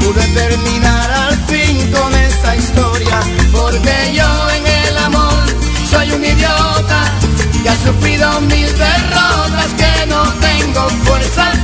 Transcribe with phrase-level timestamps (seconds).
[0.00, 3.20] pude terminar al fin con esta historia,
[3.52, 5.44] porque yo en el amor
[5.90, 7.00] soy un idiota
[7.62, 11.58] que ha sufrido mil derrotas, que no tengo fuerzas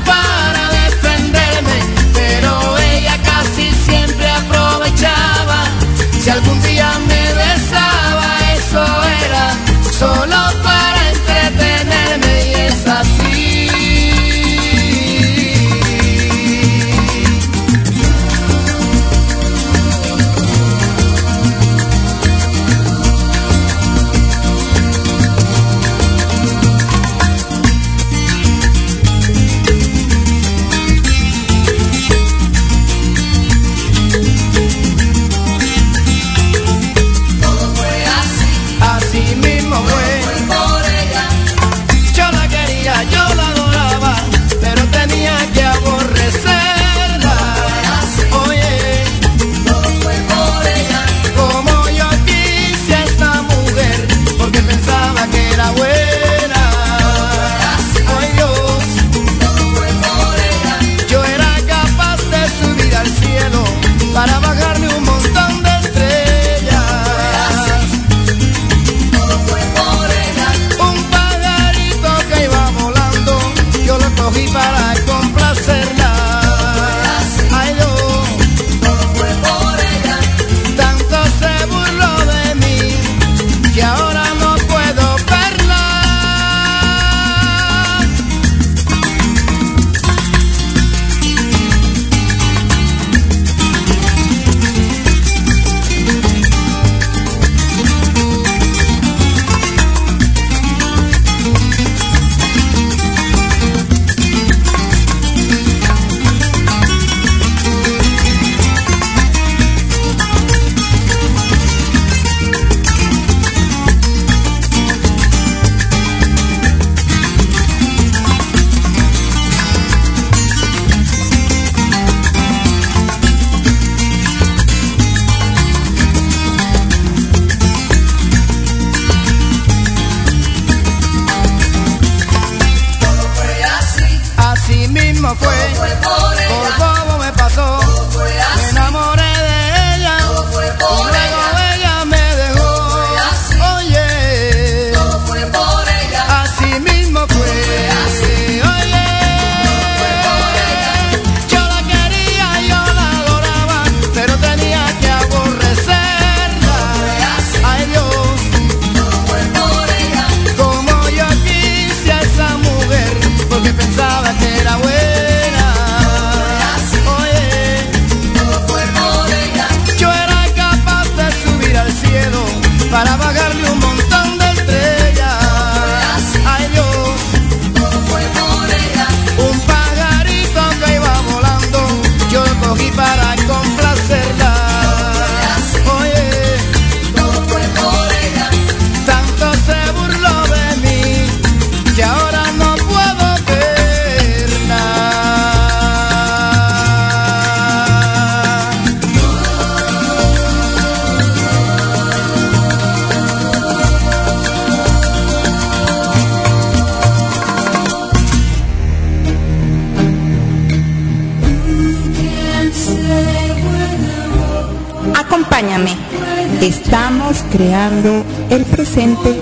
[217.56, 219.34] Creando el presente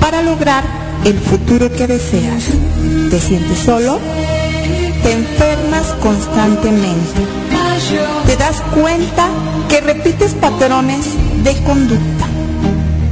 [0.00, 0.64] para lograr
[1.04, 2.44] el futuro que deseas.
[3.10, 3.98] ¿Te sientes solo?
[5.02, 7.20] Te enfermas constantemente.
[8.26, 9.28] Te das cuenta
[9.68, 11.08] que repites patrones
[11.44, 12.26] de conducta.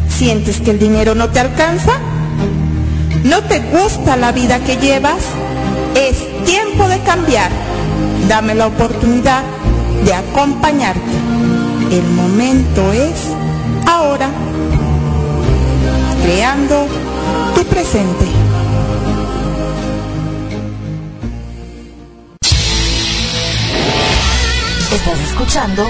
[0.08, 1.92] ¿Sientes que el dinero no te alcanza?
[3.24, 5.20] ¿No te gusta la vida que llevas?
[5.94, 6.16] Es
[6.46, 7.50] tiempo de cambiar.
[8.26, 9.42] Dame la oportunidad
[10.02, 11.12] de acompañarte.
[11.90, 13.33] El momento es
[13.86, 14.28] ahora.
[16.22, 16.86] Creando
[17.54, 18.26] tu presente.
[24.92, 25.86] Estás escuchando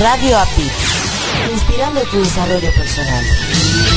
[0.00, 0.70] Radio API,
[1.52, 3.93] inspirando tu desarrollo personal.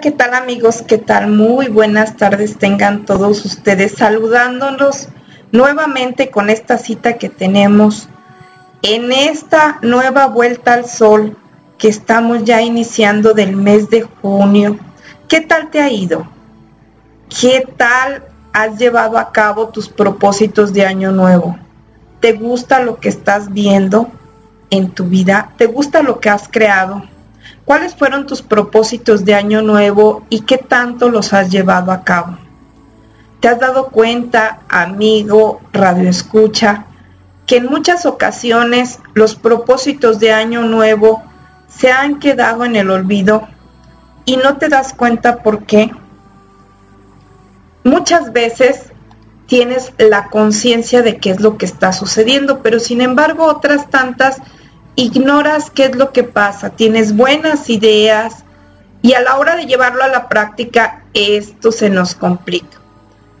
[0.00, 0.80] ¿Qué tal amigos?
[0.80, 1.30] ¿Qué tal?
[1.30, 5.08] Muy buenas tardes tengan todos ustedes saludándonos
[5.52, 8.08] nuevamente con esta cita que tenemos
[8.80, 11.36] en esta nueva vuelta al sol
[11.76, 14.78] que estamos ya iniciando del mes de junio.
[15.28, 16.26] ¿Qué tal te ha ido?
[17.28, 18.24] ¿Qué tal
[18.54, 21.58] has llevado a cabo tus propósitos de año nuevo?
[22.20, 24.10] ¿Te gusta lo que estás viendo
[24.70, 25.52] en tu vida?
[25.58, 27.04] ¿Te gusta lo que has creado?
[27.70, 32.36] ¿Cuáles fueron tus propósitos de año nuevo y qué tanto los has llevado a cabo?
[33.38, 36.86] ¿Te has dado cuenta, amigo, radio escucha,
[37.46, 41.22] que en muchas ocasiones los propósitos de año nuevo
[41.68, 43.46] se han quedado en el olvido
[44.24, 45.92] y no te das cuenta por qué?
[47.84, 48.90] Muchas veces
[49.46, 54.42] tienes la conciencia de qué es lo que está sucediendo, pero sin embargo otras tantas
[55.00, 58.44] ignoras qué es lo que pasa, tienes buenas ideas
[59.00, 62.78] y a la hora de llevarlo a la práctica esto se nos complica.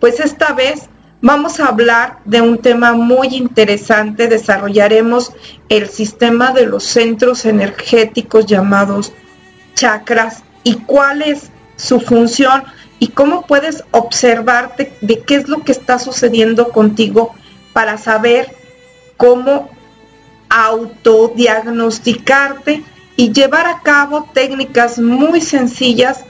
[0.00, 0.88] Pues esta vez
[1.20, 5.32] vamos a hablar de un tema muy interesante, desarrollaremos
[5.68, 9.12] el sistema de los centros energéticos llamados
[9.74, 12.64] chakras y cuál es su función
[12.98, 17.34] y cómo puedes observarte de qué es lo que está sucediendo contigo
[17.74, 18.56] para saber
[19.18, 19.68] cómo
[20.50, 22.84] autodiagnosticarte
[23.16, 26.24] y llevar a cabo técnicas muy sencillas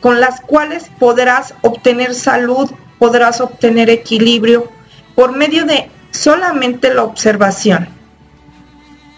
[0.00, 4.70] con las cuales podrás obtener salud, podrás obtener equilibrio
[5.14, 7.88] por medio de solamente la observación.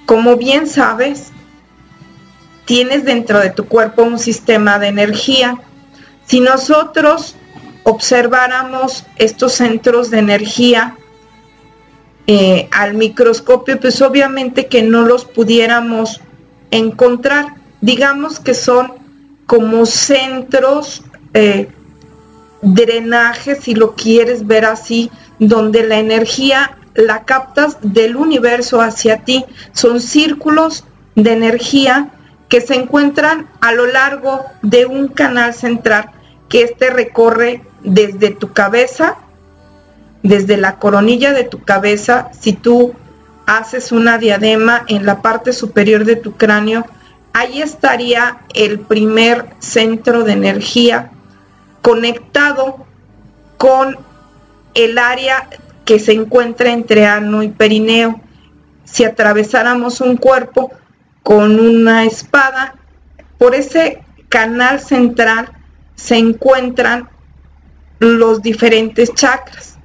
[0.06, 1.30] Como bien sabes,
[2.64, 5.58] tienes dentro de tu cuerpo un sistema de energía.
[6.26, 7.36] Si nosotros
[7.82, 10.96] observáramos estos centros de energía,
[12.26, 16.20] eh, al microscopio, pues obviamente que no los pudiéramos
[16.70, 17.54] encontrar.
[17.80, 18.92] Digamos que son
[19.46, 21.04] como centros,
[21.34, 21.68] eh,
[22.62, 29.44] drenajes, si lo quieres ver así, donde la energía la captas del universo hacia ti.
[29.72, 32.10] Son círculos de energía
[32.48, 36.10] que se encuentran a lo largo de un canal central
[36.48, 39.18] que este recorre desde tu cabeza
[40.28, 42.94] desde la coronilla de tu cabeza, si tú
[43.46, 46.84] haces una diadema en la parte superior de tu cráneo,
[47.32, 51.12] ahí estaría el primer centro de energía
[51.82, 52.86] conectado
[53.56, 53.96] con
[54.74, 55.48] el área
[55.84, 58.20] que se encuentra entre ano y perineo.
[58.84, 60.72] Si atravesáramos un cuerpo
[61.22, 62.74] con una espada,
[63.38, 65.52] por ese canal central
[65.94, 67.08] se encuentran
[68.00, 69.75] los diferentes chakras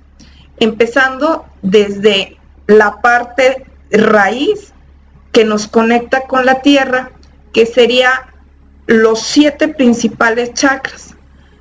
[0.62, 2.38] empezando desde
[2.68, 4.74] la parte raíz
[5.34, 7.12] que nos conecta con la tierra,
[7.52, 8.28] que sería
[8.86, 11.16] los siete principales chakras.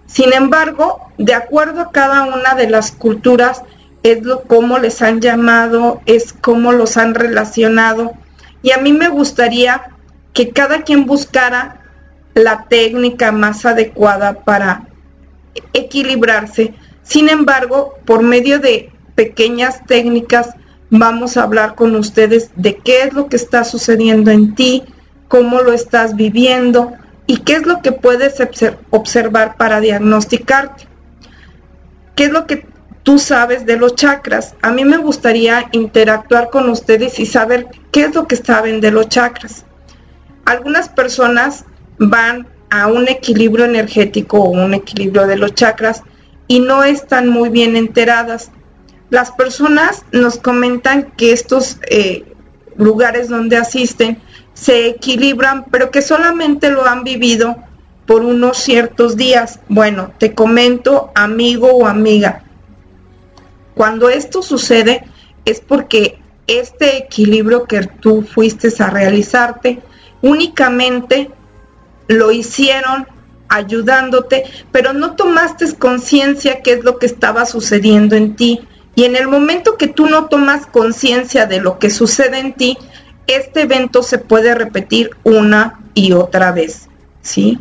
[0.07, 3.63] Sin embargo, de acuerdo a cada una de las culturas,
[4.03, 8.13] es lo como les han llamado, es cómo los han relacionado.
[8.63, 9.83] Y a mí me gustaría
[10.35, 11.81] que cada quien buscara
[12.35, 14.89] la técnica más adecuada para
[15.73, 16.75] equilibrarse
[17.11, 20.51] sin embargo, por medio de pequeñas técnicas
[20.91, 24.85] vamos a hablar con ustedes de qué es lo que está sucediendo en ti,
[25.27, 26.93] cómo lo estás viviendo
[27.27, 28.35] y qué es lo que puedes
[28.91, 30.87] observar para diagnosticarte.
[32.15, 32.65] ¿Qué es lo que
[33.03, 34.55] tú sabes de los chakras?
[34.63, 38.93] A mí me gustaría interactuar con ustedes y saber qué es lo que saben de
[38.93, 39.65] los chakras.
[40.45, 41.65] Algunas personas
[41.99, 46.05] van a un equilibrio energético o un equilibrio de los chakras
[46.51, 48.51] y no están muy bien enteradas.
[49.09, 52.25] Las personas nos comentan que estos eh,
[52.77, 54.21] lugares donde asisten
[54.53, 57.55] se equilibran, pero que solamente lo han vivido
[58.05, 59.61] por unos ciertos días.
[59.69, 62.43] Bueno, te comento, amigo o amiga,
[63.77, 65.05] cuando esto sucede
[65.45, 69.79] es porque este equilibrio que tú fuiste a realizarte
[70.21, 71.31] únicamente
[72.09, 73.07] lo hicieron
[73.51, 78.61] ayudándote, pero no tomaste conciencia qué es lo que estaba sucediendo en ti.
[78.95, 82.79] Y en el momento que tú no tomas conciencia de lo que sucede en ti,
[83.27, 86.89] este evento se puede repetir una y otra vez,
[87.21, 87.59] ¿sí?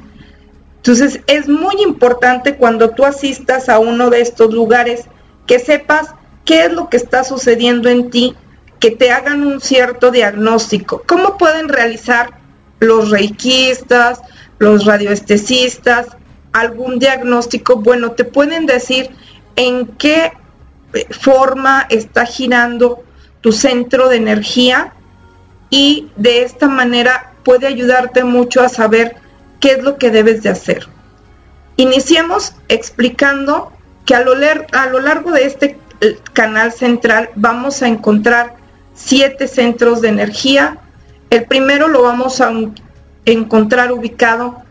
[0.78, 5.06] Entonces es muy importante cuando tú asistas a uno de estos lugares
[5.46, 6.14] que sepas
[6.46, 8.36] qué es lo que está sucediendo en ti,
[8.80, 11.04] que te hagan un cierto diagnóstico.
[11.06, 12.32] ¿Cómo pueden realizar
[12.80, 14.22] los reikistas,
[14.60, 16.08] los radioestesistas,
[16.54, 19.10] algún diagnóstico, bueno, te pueden decir
[19.56, 20.34] en qué
[20.94, 23.04] eh, forma está girando
[23.42, 24.94] tu centro de energía
[25.70, 29.16] y de esta manera puede ayudarte mucho a saber
[29.60, 30.88] qué es lo que debes de hacer.
[31.78, 33.72] Iniciemos explicando
[34.06, 38.56] que a lo, a lo largo de este eh, canal central vamos a encontrar
[38.94, 40.78] siete centros de energía.
[41.30, 42.52] El primero lo vamos a
[43.34, 44.62] encontrar ubicado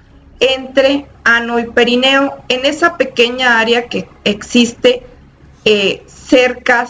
[0.40, 5.02] entre ano y perineo, en esa pequeña área que existe
[5.64, 6.86] eh, cerca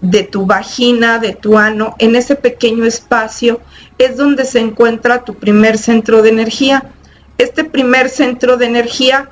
[0.00, 3.60] de tu vagina, de tu ano, en ese pequeño espacio
[3.98, 6.84] es donde se encuentra tu primer centro de energía.
[7.38, 9.28] Este primer centro de energía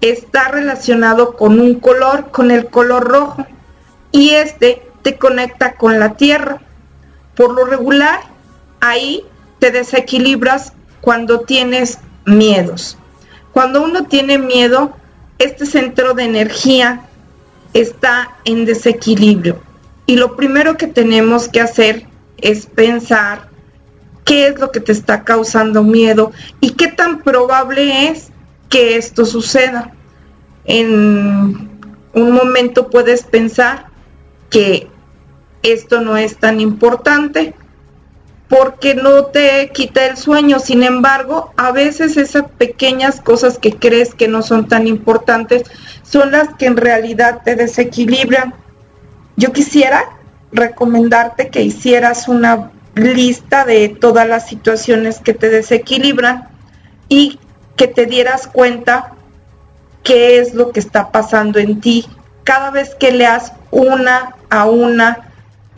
[0.00, 3.46] está relacionado con un color, con el color rojo,
[4.10, 6.60] y este te conecta con la tierra.
[7.36, 8.20] Por lo regular,
[8.80, 9.24] ahí
[9.58, 12.98] te desequilibras cuando tienes miedos.
[13.52, 14.92] Cuando uno tiene miedo,
[15.38, 17.02] este centro de energía
[17.72, 19.60] está en desequilibrio.
[20.06, 22.06] Y lo primero que tenemos que hacer
[22.38, 23.48] es pensar
[24.24, 28.28] qué es lo que te está causando miedo y qué tan probable es
[28.68, 29.92] que esto suceda.
[30.64, 31.70] En
[32.12, 33.86] un momento puedes pensar
[34.50, 34.88] que
[35.62, 37.54] esto no es tan importante,
[38.48, 40.58] porque no te quita el sueño.
[40.58, 45.64] Sin embargo, a veces esas pequeñas cosas que crees que no son tan importantes
[46.02, 48.54] son las que en realidad te desequilibran.
[49.36, 50.04] Yo quisiera
[50.50, 56.48] recomendarte que hicieras una lista de todas las situaciones que te desequilibran
[57.08, 57.38] y
[57.76, 59.12] que te dieras cuenta
[60.02, 62.06] qué es lo que está pasando en ti.
[62.44, 65.27] Cada vez que leas una a una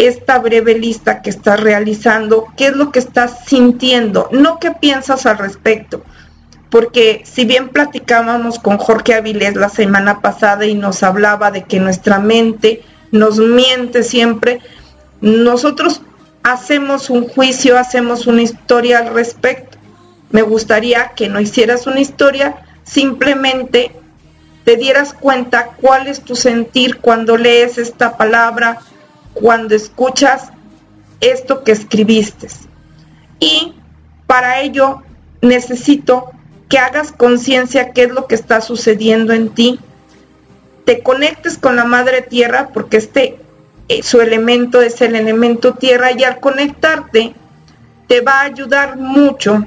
[0.07, 5.27] esta breve lista que estás realizando, qué es lo que estás sintiendo, no qué piensas
[5.27, 6.03] al respecto.
[6.71, 11.81] Porque si bien platicábamos con Jorge Avilés la semana pasada y nos hablaba de que
[11.81, 14.61] nuestra mente nos miente siempre,
[15.21, 16.01] nosotros
[16.43, 19.77] hacemos un juicio, hacemos una historia al respecto.
[20.31, 23.93] Me gustaría que no hicieras una historia, simplemente
[24.65, 28.79] te dieras cuenta cuál es tu sentir cuando lees esta palabra,
[29.35, 30.51] cuando escuchas
[31.21, 32.49] esto que escribiste.
[33.39, 33.75] Y
[34.27, 35.03] para ello
[35.43, 36.31] necesito
[36.69, 39.81] que hagas conciencia qué es lo que está sucediendo en ti,
[40.85, 43.41] te conectes con la madre tierra porque este
[43.89, 47.35] eh, su elemento es el elemento tierra y al conectarte
[48.07, 49.67] te va a ayudar mucho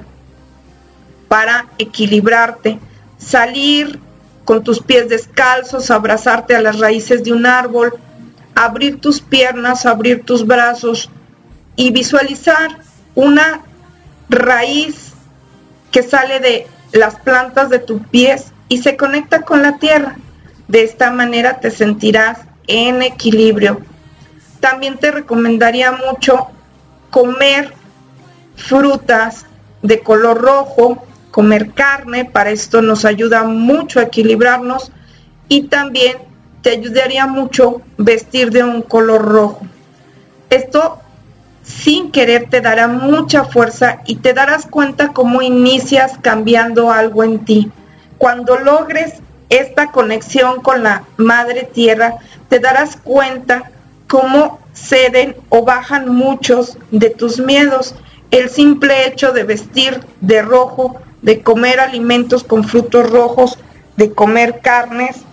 [1.28, 2.78] para equilibrarte,
[3.18, 4.00] salir
[4.46, 7.92] con tus pies descalzos, abrazarte a las raíces de un árbol,
[8.54, 11.10] abrir tus piernas, abrir tus brazos
[11.76, 12.78] y visualizar
[13.14, 13.62] una
[14.28, 15.12] raíz
[15.90, 20.16] que sale de las plantas de tus pies y se conecta con la tierra.
[20.68, 23.80] De esta manera te sentirás en equilibrio.
[24.60, 26.48] También te recomendaría mucho
[27.10, 27.74] comer
[28.56, 29.46] frutas
[29.82, 34.92] de color rojo, comer carne, para esto nos ayuda mucho a equilibrarnos
[35.48, 36.16] y también
[36.64, 39.66] te ayudaría mucho vestir de un color rojo.
[40.48, 40.98] Esto
[41.62, 47.44] sin querer te dará mucha fuerza y te darás cuenta cómo inicias cambiando algo en
[47.44, 47.70] ti.
[48.16, 49.16] Cuando logres
[49.50, 52.14] esta conexión con la madre tierra,
[52.48, 53.70] te darás cuenta
[54.08, 57.94] cómo ceden o bajan muchos de tus miedos.
[58.30, 63.58] El simple hecho de vestir de rojo, de comer alimentos con frutos rojos,
[63.98, 65.23] de comer carnes,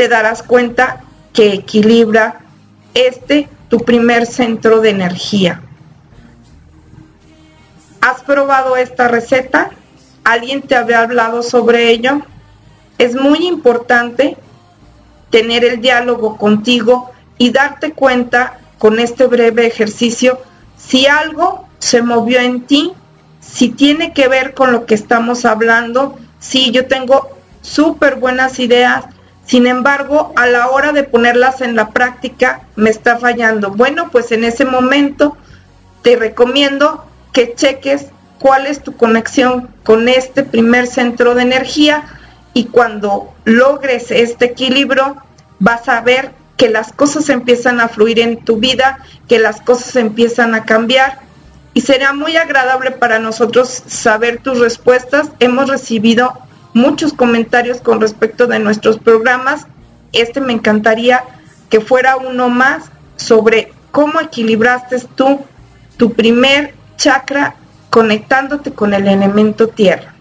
[0.00, 1.02] te darás cuenta
[1.34, 2.40] que equilibra
[2.94, 5.60] este tu primer centro de energía.
[8.00, 9.72] ¿Has probado esta receta?
[10.24, 12.22] ¿Alguien te había hablado sobre ello?
[12.96, 14.38] Es muy importante
[15.28, 20.40] tener el diálogo contigo y darte cuenta con este breve ejercicio
[20.78, 22.94] si algo se movió en ti,
[23.42, 29.04] si tiene que ver con lo que estamos hablando, sí, yo tengo súper buenas ideas,
[29.50, 33.72] sin embargo, a la hora de ponerlas en la práctica me está fallando.
[33.72, 35.36] Bueno, pues en ese momento
[36.02, 38.06] te recomiendo que cheques
[38.38, 42.04] cuál es tu conexión con este primer centro de energía
[42.54, 45.16] y cuando logres este equilibrio
[45.58, 49.96] vas a ver que las cosas empiezan a fluir en tu vida, que las cosas
[49.96, 51.18] empiezan a cambiar
[51.74, 55.30] y será muy agradable para nosotros saber tus respuestas.
[55.40, 56.38] Hemos recibido
[56.74, 59.66] muchos comentarios con respecto de nuestros programas.
[60.12, 61.24] Este me encantaría
[61.68, 65.40] que fuera uno más sobre cómo equilibraste tú
[65.96, 67.56] tu primer chakra
[67.90, 70.14] conectándote con el elemento tierra.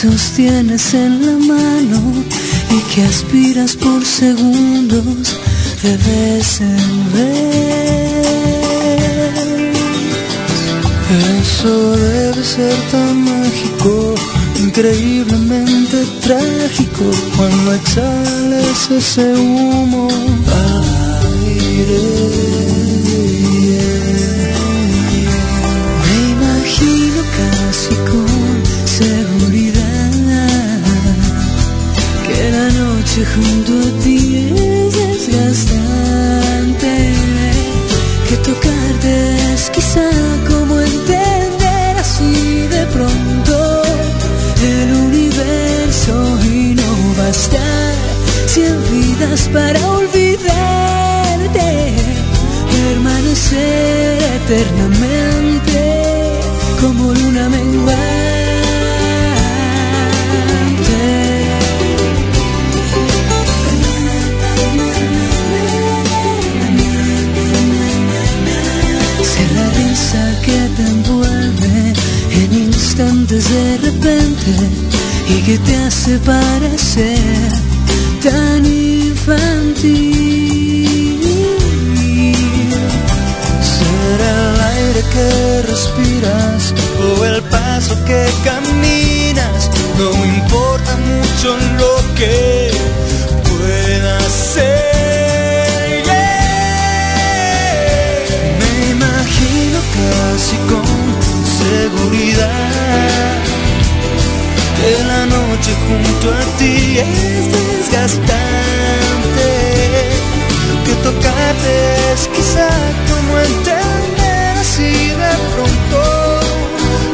[0.00, 2.00] Sostienes en la mano
[2.70, 5.36] y que aspiras por segundos
[5.82, 8.28] de vez en vez.
[11.40, 14.14] Eso debe ser tan mágico,
[14.60, 17.04] increíblemente trágico
[17.36, 20.08] cuando exhales ese humo
[21.44, 22.57] aire.
[33.24, 36.94] Junto a ti es desgastante.
[38.28, 40.10] Que tocarte es quizá
[40.48, 43.82] como entender así de pronto
[44.62, 47.94] el universo y no bastar
[48.46, 51.94] cien vidas para olvidarte,
[52.70, 55.27] permanecer eternamente
[76.08, 77.52] que te hace parecer
[78.22, 79.60] tan infantil.
[83.74, 86.62] Será el aire que respiras
[87.04, 88.97] o el paso que caminas,
[107.00, 109.50] es desgastante,
[110.84, 111.74] que tocarte
[112.12, 112.70] es quizá
[113.08, 115.98] como entender así de pronto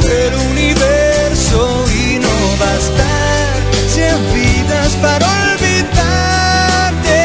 [0.08, 3.52] el universo y no bastar
[3.88, 7.20] cien vidas para olvidarte,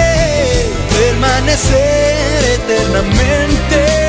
[0.98, 4.09] permanecer eternamente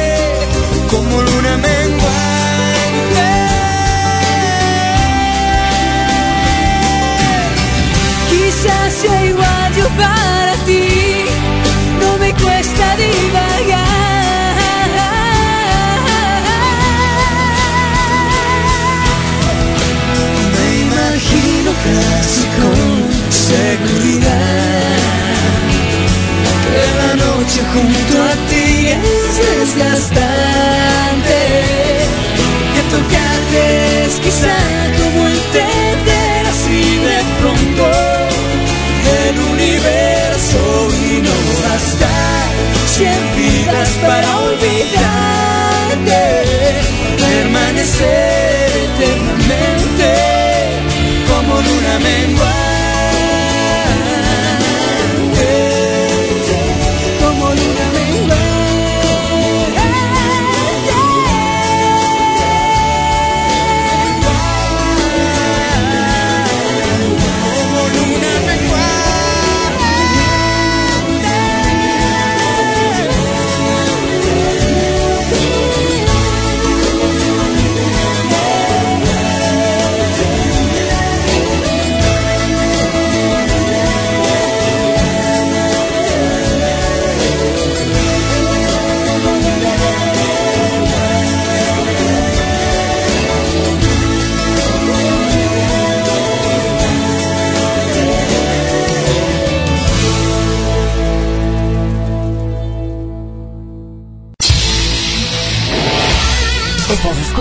[21.84, 22.80] casi con
[23.30, 25.00] seguridad
[26.64, 31.40] que la noche junto a ti es desgastante,
[32.74, 33.62] que tocarte
[34.04, 34.58] es quizá
[34.98, 37.84] como entender así de pronto.
[39.26, 40.60] El universo
[41.08, 42.14] y no basta.
[42.94, 46.20] Cien vidas para olvidarte,
[47.16, 48.29] permanecer
[51.62, 52.79] como luna menguante.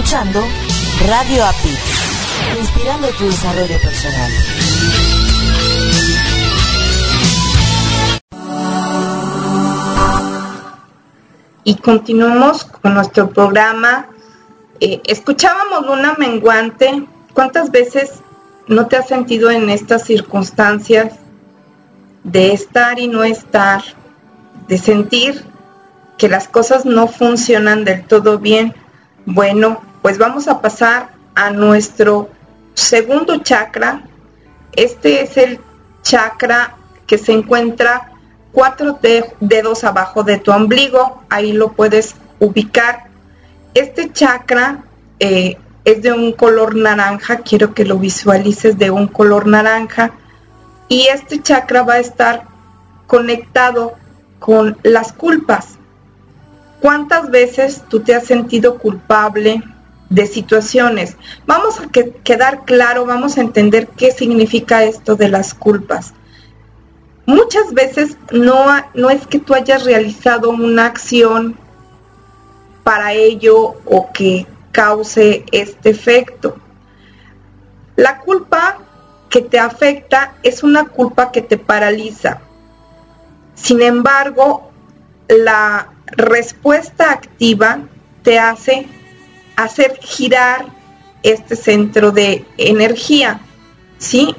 [0.10, 0.42] Escuchando
[1.08, 1.78] Radio API,
[2.60, 4.32] inspirando tu desarrollo personal.
[11.64, 14.08] Y continuamos con nuestro programa.
[14.80, 17.06] Eh, escuchábamos Luna Menguante.
[17.36, 18.14] ¿Cuántas veces
[18.66, 21.14] no te has sentido en estas circunstancias
[22.24, 23.84] de estar y no estar,
[24.68, 25.46] de sentir
[26.18, 28.74] que las cosas no funcionan del todo bien?
[29.28, 32.30] Bueno, pues vamos a pasar a nuestro
[32.74, 34.04] segundo chakra.
[34.74, 35.60] Este es el
[36.02, 38.12] chakra que se encuentra
[38.52, 39.00] cuatro
[39.40, 41.24] dedos abajo de tu ombligo.
[41.30, 43.08] Ahí lo puedes ubicar.
[43.74, 44.84] Este chakra
[45.20, 47.38] eh, es de un color naranja.
[47.38, 50.12] Quiero que lo visualices de un color naranja.
[50.88, 52.44] Y este chakra va a estar
[53.06, 53.94] conectado
[54.40, 55.78] con las culpas.
[56.80, 59.62] ¿Cuántas veces tú te has sentido culpable
[60.10, 61.16] de situaciones?
[61.46, 66.14] Vamos a quedar claro, vamos a entender qué significa esto de las culpas.
[67.26, 71.58] Muchas veces no, no es que tú hayas realizado una acción
[72.84, 76.58] para ello o que cause este efecto.
[77.96, 78.80] La culpa
[79.30, 82.42] que te afecta es una culpa que te paraliza.
[83.54, 84.72] Sin embargo,
[85.28, 87.80] la respuesta activa
[88.24, 88.88] te hace
[89.64, 90.66] hacer girar
[91.24, 93.42] este centro de energía,
[93.98, 94.36] ¿sí?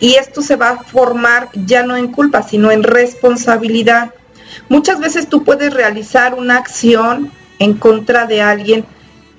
[0.00, 4.12] Y esto se va a formar ya no en culpa, sino en responsabilidad.
[4.68, 8.84] Muchas veces tú puedes realizar una acción en contra de alguien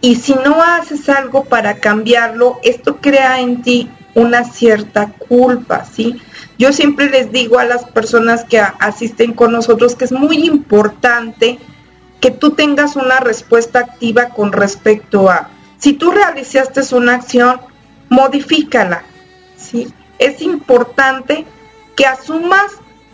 [0.01, 6.21] y si no haces algo para cambiarlo, esto crea en ti una cierta culpa, ¿sí?
[6.57, 11.59] Yo siempre les digo a las personas que asisten con nosotros que es muy importante
[12.19, 17.59] que tú tengas una respuesta activa con respecto a, si tú realizaste una acción,
[18.09, 19.03] modifícala,
[19.55, 19.93] ¿sí?
[20.17, 21.45] Es importante
[21.95, 22.71] que asumas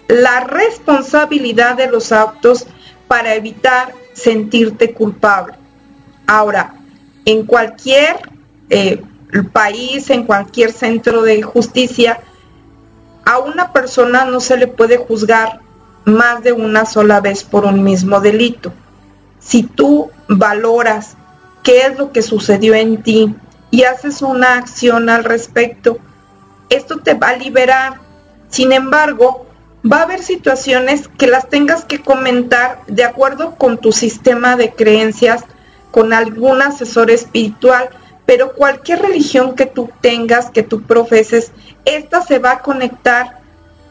[0.07, 2.67] la responsabilidad de los actos
[3.07, 5.55] para evitar sentirte culpable.
[6.27, 6.75] Ahora,
[7.25, 8.17] en cualquier
[8.69, 9.01] eh,
[9.51, 12.19] país, en cualquier centro de justicia,
[13.25, 15.59] a una persona no se le puede juzgar
[16.05, 18.73] más de una sola vez por un mismo delito.
[19.43, 21.17] Si tú valoras
[21.63, 23.35] qué es lo que sucedió en ti
[23.71, 25.97] y haces una acción al respecto,
[26.69, 27.99] esto te va a liberar.
[28.49, 29.45] Sin embargo,
[29.89, 34.71] va a haber situaciones que las tengas que comentar de acuerdo con tu sistema de
[34.71, 35.43] creencias,
[35.91, 37.89] con algún asesor espiritual,
[38.25, 41.51] pero cualquier religión que tú tengas, que tú profeses,
[41.85, 43.39] esta se va a conectar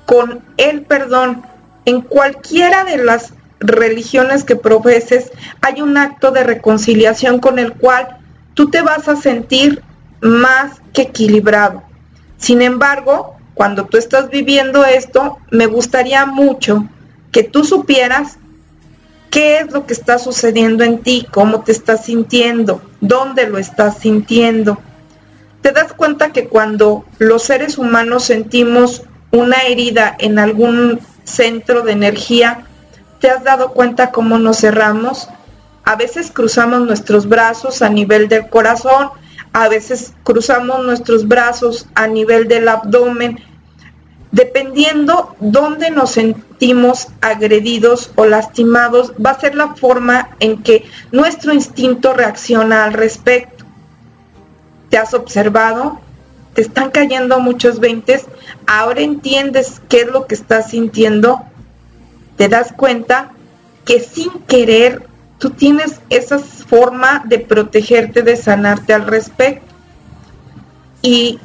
[0.06, 1.42] con el perdón.
[1.84, 8.18] En cualquiera de las religiones que profeses hay un acto de reconciliación con el cual
[8.54, 9.82] tú te vas a sentir
[10.20, 11.82] más que equilibrado.
[12.36, 16.88] Sin embargo, cuando tú estás viviendo esto, me gustaría mucho
[17.30, 18.38] que tú supieras
[19.30, 23.98] qué es lo que está sucediendo en ti, cómo te estás sintiendo, dónde lo estás
[23.98, 24.78] sintiendo.
[25.62, 31.92] Te das cuenta que cuando los seres humanos sentimos una herida en algún centro de
[31.92, 32.66] energía,
[33.22, 35.30] ¿te has dado cuenta cómo nos cerramos?
[35.84, 39.08] A veces cruzamos nuestros brazos a nivel del corazón,
[39.54, 43.38] a veces cruzamos nuestros brazos a nivel del abdomen
[44.32, 51.52] Dependiendo dónde nos sentimos agredidos o lastimados, va a ser la forma en que nuestro
[51.52, 53.66] instinto reacciona al respecto.
[54.88, 56.00] ¿Te has observado?
[56.54, 58.24] ¿Te están cayendo muchos veintes?
[58.66, 61.42] ¿Ahora entiendes qué es lo que estás sintiendo?
[62.36, 63.32] ¿Te das cuenta
[63.84, 65.06] que sin querer
[65.38, 69.72] tú tienes esa forma de protegerte, de sanarte al respecto?
[71.02, 71.40] Y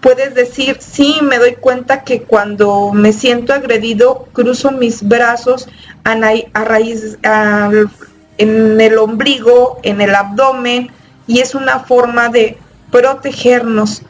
[0.00, 5.68] puedes decir, sí, me doy cuenta que cuando me siento agredido, cruzo mis brazos
[6.04, 6.14] a,
[6.64, 7.18] raíz,
[8.38, 10.90] en el ombligo, en el abdomen,
[11.26, 12.58] y es una forma de
[12.90, 14.02] protegernos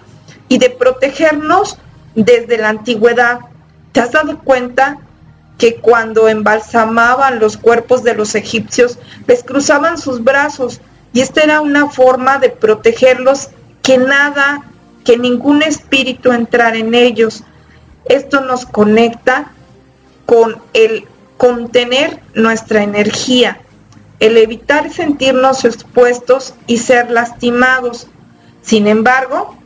[0.48, 1.78] y de protegernos
[2.14, 3.40] desde la antigüedad.
[3.92, 4.98] ¿Te has dado cuenta
[5.58, 10.80] que cuando embalsamaban los cuerpos de los egipcios, les cruzaban sus brazos?
[11.12, 13.48] Y esta era una forma de protegerlos
[13.82, 14.64] que nada
[15.04, 17.44] que ningún espíritu entrar en ellos.
[18.06, 19.52] Esto nos conecta
[20.26, 23.60] con el contener nuestra energía,
[24.18, 28.08] el evitar sentirnos expuestos y ser lastimados.
[28.62, 29.56] Sin embargo,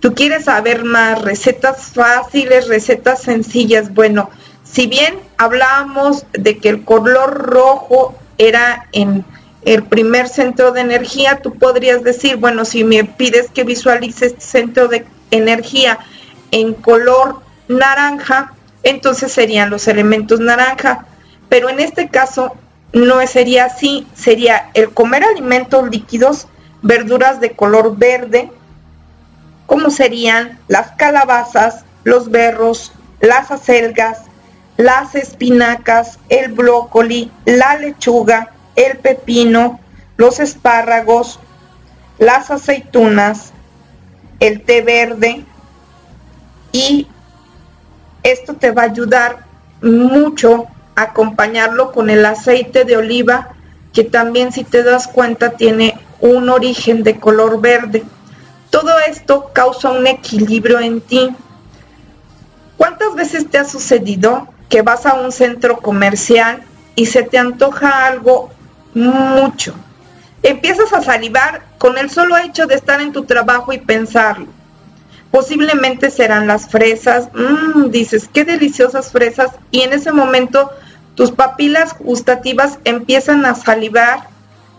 [0.00, 3.94] tú quieres saber más recetas fáciles, recetas sencillas.
[3.94, 4.30] Bueno,
[4.70, 9.24] si bien hablábamos de que el color rojo era en,
[9.62, 14.40] el primer centro de energía, tú podrías decir, bueno, si me pides que visualice este
[14.40, 15.98] centro de energía
[16.50, 21.06] en color naranja, entonces serían los elementos naranja.
[21.48, 22.56] Pero en este caso
[22.92, 26.46] no sería así, sería el comer alimentos líquidos,
[26.82, 28.50] verduras de color verde,
[29.66, 34.29] como serían las calabazas, los berros, las acelgas,
[34.76, 39.80] las espinacas, el brócoli, la lechuga, el pepino,
[40.16, 41.38] los espárragos,
[42.18, 43.52] las aceitunas,
[44.38, 45.44] el té verde
[46.72, 47.06] y
[48.22, 49.44] esto te va a ayudar
[49.82, 53.50] mucho a acompañarlo con el aceite de oliva
[53.92, 58.04] que también si te das cuenta tiene un origen de color verde.
[58.70, 61.30] Todo esto causa un equilibrio en ti.
[62.76, 66.62] ¿Cuántas veces te ha sucedido que vas a un centro comercial
[66.94, 68.48] y se te antoja algo
[68.94, 69.74] mucho?
[70.42, 74.46] Empiezas a salivar con el solo hecho de estar en tu trabajo y pensarlo.
[75.30, 80.70] Posiblemente serán las fresas, mmm, dices, qué deliciosas fresas, y en ese momento
[81.14, 84.28] tus papilas gustativas empiezan a salivar.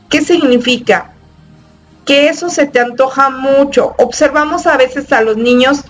[0.09, 1.11] ¿Qué significa?
[2.05, 3.93] Que eso se te antoja mucho.
[3.97, 5.83] Observamos a veces a los niños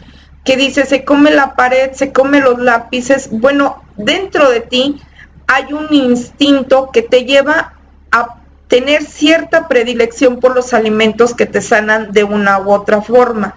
[0.44, 3.30] que dice se come la pared, se come los lápices.
[3.32, 5.02] Bueno, dentro de ti
[5.48, 7.74] hay un instinto que te lleva
[8.12, 13.56] a tener cierta predilección por los alimentos que te sanan de una u otra forma.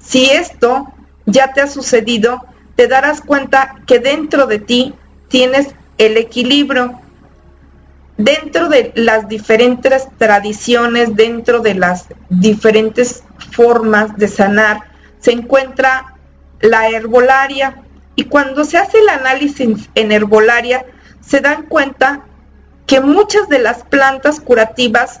[0.00, 0.92] Si esto
[1.24, 4.94] ya te ha sucedido, te darás cuenta que dentro de ti
[5.28, 7.00] tienes el equilibrio.
[8.18, 14.80] Dentro de las diferentes tradiciones, dentro de las diferentes formas de sanar,
[15.20, 16.14] se encuentra
[16.60, 17.82] la herbolaria.
[18.16, 20.86] Y cuando se hace el análisis en herbolaria,
[21.20, 22.24] se dan cuenta
[22.86, 25.20] que muchas de las plantas curativas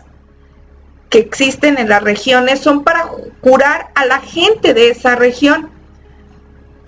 [1.10, 3.08] que existen en las regiones son para
[3.40, 5.70] curar a la gente de esa región.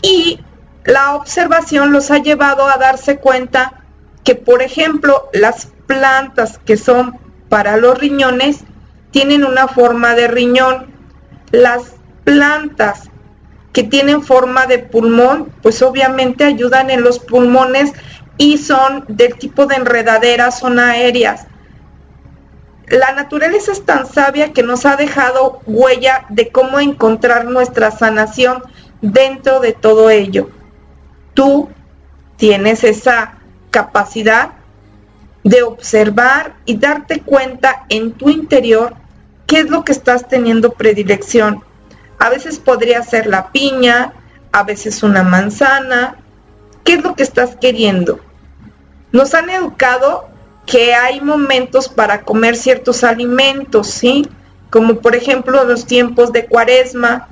[0.02, 0.40] Y
[0.84, 3.84] la observación los ha llevado a darse cuenta
[4.24, 7.18] que, por ejemplo, las plantas que son
[7.48, 8.60] para los riñones
[9.10, 10.86] tienen una forma de riñón.
[11.50, 11.94] Las
[12.24, 13.07] plantas
[13.78, 17.92] que tienen forma de pulmón, pues obviamente ayudan en los pulmones
[18.36, 21.46] y son del tipo de enredaderas, son aéreas.
[22.88, 28.64] La naturaleza es tan sabia que nos ha dejado huella de cómo encontrar nuestra sanación
[29.00, 30.50] dentro de todo ello.
[31.34, 31.68] Tú
[32.36, 33.38] tienes esa
[33.70, 34.54] capacidad
[35.44, 38.94] de observar y darte cuenta en tu interior
[39.46, 41.62] qué es lo que estás teniendo predilección.
[42.18, 44.12] A veces podría ser la piña,
[44.52, 46.16] a veces una manzana.
[46.84, 48.20] ¿Qué es lo que estás queriendo?
[49.12, 50.28] Nos han educado
[50.66, 54.28] que hay momentos para comer ciertos alimentos, ¿sí?
[54.70, 57.28] Como por ejemplo los tiempos de cuaresma,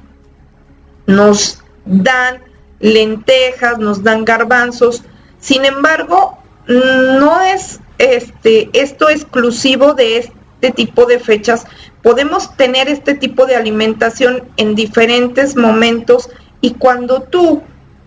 [1.07, 2.43] nos dan
[2.81, 5.03] lentejas, nos dan garbanzos.
[5.39, 11.67] Sin embargo, no es este, esto exclusivo de este tipo de fechas.
[12.07, 17.65] Podemos tener este tipo de alimentación en diferentes momentos y cuando tú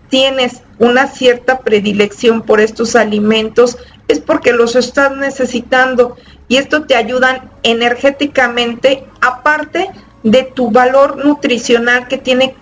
[0.08, 3.76] tienes una cierta predilección por estos alimentos,
[4.08, 6.16] es porque los estás necesitando
[6.48, 9.90] y esto te ayudan energéticamente, aparte
[10.22, 12.54] de tu valor nutricional que tiene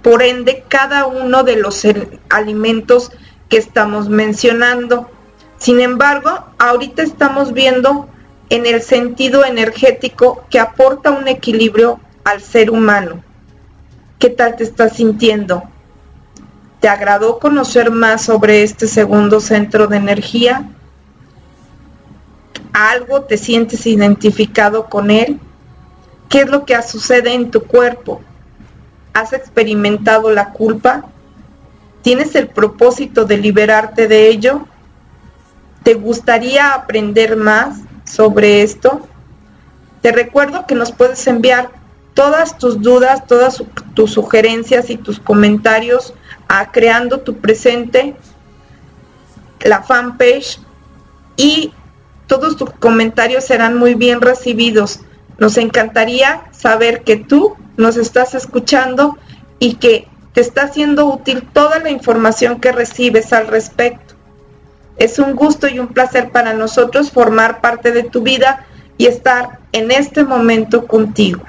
[0.00, 1.86] por ende cada uno de los
[2.30, 3.12] alimentos
[3.50, 5.10] que estamos mencionando.
[5.58, 8.08] Sin embargo, ahorita estamos viendo
[8.50, 13.22] en el sentido energético que aporta un equilibrio al ser humano.
[14.18, 15.62] ¿Qué tal te estás sintiendo?
[16.80, 20.68] ¿Te agradó conocer más sobre este segundo centro de energía?
[22.72, 25.40] ¿Algo te sientes identificado con él?
[26.28, 28.20] ¿Qué es lo que sucede en tu cuerpo?
[29.12, 31.04] ¿Has experimentado la culpa?
[32.02, 34.66] ¿Tienes el propósito de liberarte de ello?
[35.82, 39.06] ¿Te gustaría aprender más sobre esto?
[40.02, 41.70] Te recuerdo que nos puedes enviar
[42.14, 43.62] todas tus dudas, todas
[43.94, 46.14] tus sugerencias y tus comentarios
[46.48, 48.16] a Creando tu Presente,
[49.60, 50.60] la fanpage,
[51.36, 51.72] y
[52.26, 55.00] todos tus comentarios serán muy bien recibidos.
[55.38, 59.16] Nos encantaría saber que tú nos estás escuchando
[59.60, 64.07] y que te está haciendo útil toda la información que recibes al respecto.
[64.98, 69.60] Es un gusto y un placer para nosotros formar parte de tu vida y estar
[69.72, 71.42] en este momento contigo.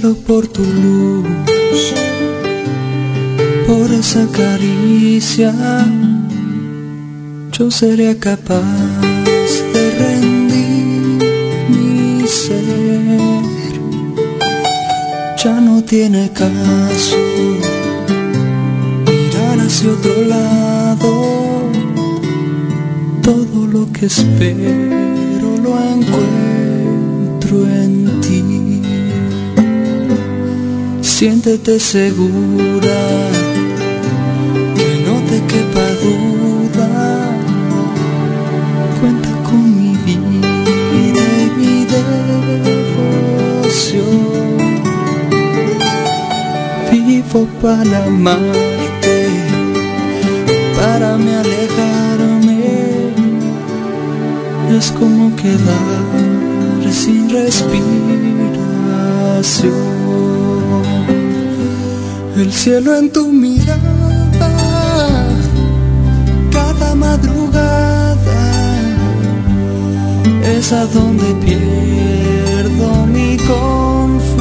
[0.00, 1.26] Por tu luz,
[3.66, 5.52] por esa caricia,
[7.50, 8.62] yo seré capaz
[9.74, 11.18] de rendir
[11.70, 12.62] mi ser.
[15.42, 17.16] Ya no tiene caso
[19.04, 21.10] mirar hacia otro lado.
[23.22, 27.97] Todo lo que espero lo encuentro en
[31.18, 33.00] Siéntete segura,
[34.76, 36.88] que no te quepa duda.
[39.00, 40.52] Cuenta con mi vida
[40.92, 41.04] y
[41.58, 41.76] mi
[42.86, 43.98] devoción.
[46.92, 49.18] Vivo para amarte,
[50.76, 52.60] para me alejarme.
[54.78, 57.88] Es como quedar sin respiración.
[62.38, 63.80] El cielo en tu mirada,
[66.52, 68.16] cada madrugada,
[70.44, 74.38] es a donde pierdo mi confusión.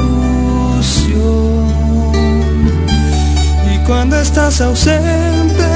[3.74, 5.68] Y cuando estás ausente,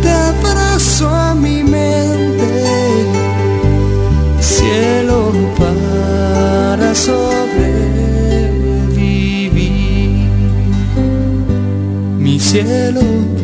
[0.00, 2.64] te abrazo a mi mente,
[4.40, 8.13] cielo para sobrevivir,
[12.54, 13.43] cielo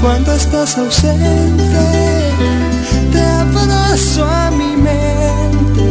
[0.00, 1.64] cuando estás ausente,
[3.12, 5.88] te abrazo a mi mente,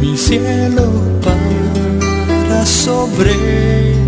[0.00, 0.86] mi cielo
[1.22, 4.04] para sobrevivir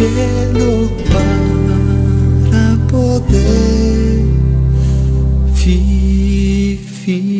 [0.00, 4.24] cielo para poder
[5.64, 7.39] vivir.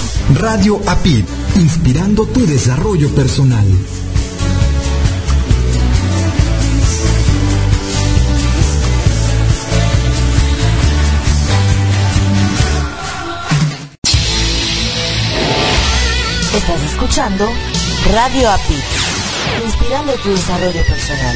[0.33, 1.25] Radio APID,
[1.55, 3.65] inspirando tu desarrollo personal.
[16.55, 17.49] Estás escuchando
[18.11, 18.75] Radio API,
[19.65, 21.35] inspirando tu desarrollo personal.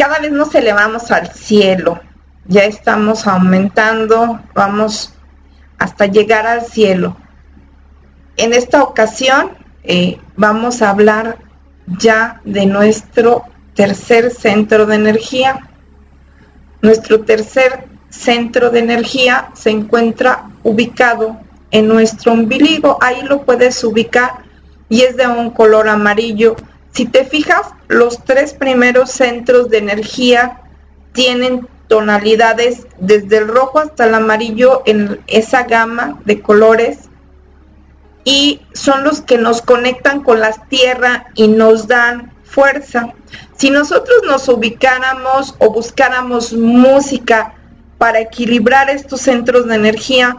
[0.00, 2.00] Cada vez nos elevamos al cielo.
[2.46, 5.12] Ya estamos aumentando, vamos
[5.76, 7.18] hasta llegar al cielo.
[8.38, 9.50] En esta ocasión
[9.82, 11.36] eh, vamos a hablar
[11.86, 13.44] ya de nuestro
[13.74, 15.68] tercer centro de energía.
[16.80, 21.38] Nuestro tercer centro de energía se encuentra ubicado
[21.70, 22.96] en nuestro ombligo.
[23.02, 24.44] Ahí lo puedes ubicar
[24.88, 26.56] y es de un color amarillo.
[26.92, 30.60] Si te fijas, los tres primeros centros de energía
[31.12, 37.10] tienen tonalidades desde el rojo hasta el amarillo en esa gama de colores
[38.24, 43.12] y son los que nos conectan con la tierra y nos dan fuerza.
[43.56, 47.54] Si nosotros nos ubicáramos o buscáramos música
[47.98, 50.36] para equilibrar estos centros de energía,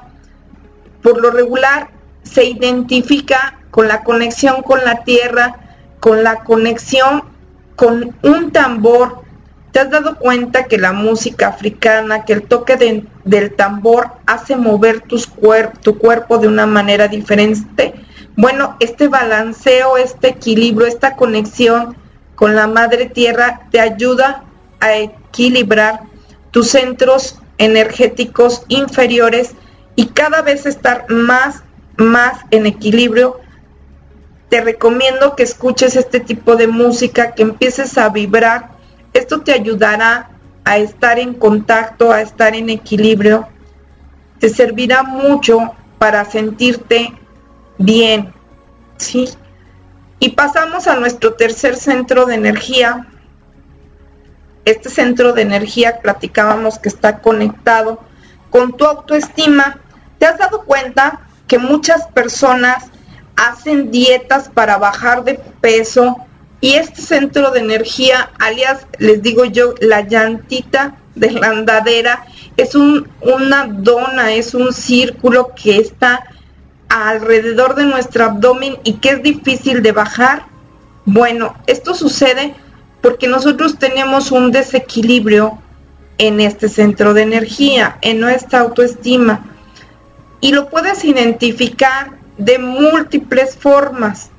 [1.01, 1.89] por lo regular
[2.23, 5.60] se identifica con la conexión con la tierra,
[6.01, 7.23] con la conexión
[7.77, 9.21] con un tambor
[9.71, 14.57] ¿Te has dado cuenta que la música africana, que el toque de- del tambor hace
[14.57, 15.29] mover tus
[15.81, 17.93] tu cuerpo de una manera diferente?
[18.35, 21.95] Bueno, este balanceo, este equilibrio, esta conexión
[22.35, 24.43] con la madre tierra te ayuda
[24.81, 26.01] a equilibrar
[26.51, 29.51] tus centros energéticos inferiores
[29.95, 31.63] y cada vez estar más,
[31.95, 33.39] más en equilibrio.
[34.51, 38.71] Te recomiendo que escuches este tipo de música, que empieces a vibrar.
[39.13, 40.29] Esto te ayudará
[40.65, 43.47] a estar en contacto, a estar en equilibrio.
[44.39, 47.13] Te servirá mucho para sentirte
[47.77, 48.33] bien,
[48.97, 49.29] ¿sí?
[50.19, 53.07] Y pasamos a nuestro tercer centro de energía.
[54.65, 58.01] Este centro de energía platicábamos que está conectado
[58.49, 59.79] con tu autoestima.
[60.19, 62.91] ¿Te has dado cuenta que muchas personas
[63.41, 66.17] hacen dietas para bajar de peso
[66.59, 72.23] y este centro de energía, alias les digo yo, la llantita de la andadera,
[72.55, 76.23] es un, una dona, es un círculo que está
[76.87, 80.45] alrededor de nuestro abdomen y que es difícil de bajar.
[81.05, 82.53] Bueno, esto sucede
[83.01, 85.57] porque nosotros tenemos un desequilibrio
[86.19, 89.49] en este centro de energía, en nuestra autoestima.
[90.41, 94.29] Y lo puedes identificar de múltiples formas.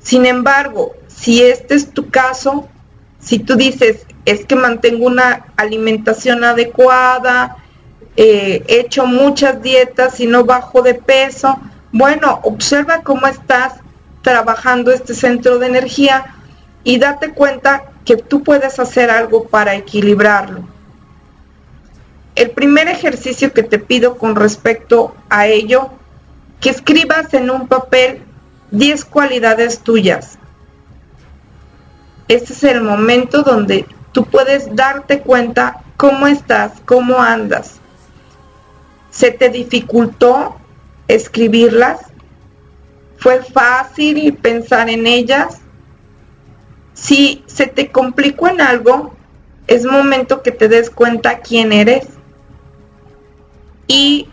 [0.00, 2.68] Sin embargo, si este es tu caso,
[3.20, 7.56] si tú dices, es que mantengo una alimentación adecuada,
[8.16, 11.58] eh, he hecho muchas dietas y no bajo de peso,
[11.92, 13.74] bueno, observa cómo estás
[14.22, 16.34] trabajando este centro de energía
[16.82, 20.64] y date cuenta que tú puedes hacer algo para equilibrarlo.
[22.34, 25.90] El primer ejercicio que te pido con respecto a ello,
[26.60, 28.22] que escribas en un papel
[28.70, 30.38] 10 cualidades tuyas.
[32.28, 37.80] Este es el momento donde tú puedes darte cuenta cómo estás, cómo andas.
[39.10, 40.56] ¿Se te dificultó
[41.08, 42.00] escribirlas?
[43.18, 45.60] ¿Fue fácil pensar en ellas?
[46.94, 49.14] Si se te complicó en algo,
[49.66, 52.06] es momento que te des cuenta quién eres.
[53.86, 54.28] Y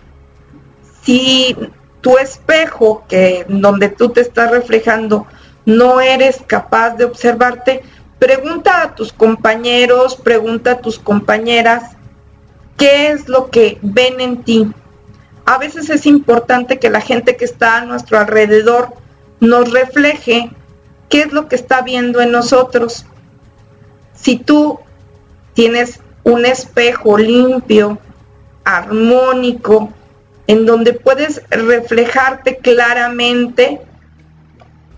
[1.04, 1.56] si
[2.04, 5.26] tu espejo, que donde tú te estás reflejando,
[5.66, 7.82] no eres capaz de observarte,
[8.20, 11.96] pregunta a tus compañeros, pregunta a tus compañeras
[12.76, 14.70] qué es lo que ven en ti.
[15.46, 18.90] A veces es importante que la gente que está a nuestro alrededor
[19.40, 20.52] nos refleje
[21.08, 23.06] qué es lo que está viendo en nosotros.
[24.14, 24.80] Si tú
[25.54, 27.98] tienes un espejo limpio,
[28.66, 29.90] armónico,
[30.48, 33.82] en donde puedes reflejarte claramente,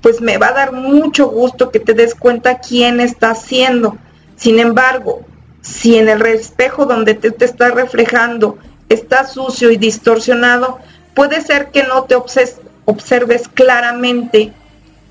[0.01, 3.97] pues me va a dar mucho gusto que te des cuenta quién estás siendo.
[4.35, 5.21] Sin embargo,
[5.61, 8.57] si en el espejo donde te, te estás reflejando
[8.89, 10.79] está sucio y distorsionado,
[11.15, 14.53] puede ser que no te observes claramente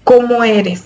[0.05, 0.85] cómo eres.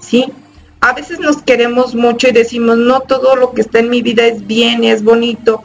[0.00, 0.32] ¿Sí?
[0.80, 4.24] A veces nos queremos mucho y decimos, no todo lo que está en mi vida
[4.24, 5.64] es bien y es bonito,